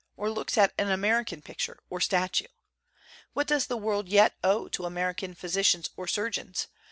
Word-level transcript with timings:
or 0.17 0.31
looks 0.31 0.57
at 0.57 0.73
an 0.79 0.89
American 0.89 1.43
picture 1.43 1.77
or 1.87 2.01
statue? 2.01 2.47
What 3.33 3.45
does 3.45 3.67
the 3.67 3.77
world 3.77 4.09
yet 4.09 4.33
owe 4.43 4.67
to 4.69 4.85
American 4.87 5.35
physicians 5.35 5.91
or 5.95 6.07
surgeons? 6.07 6.65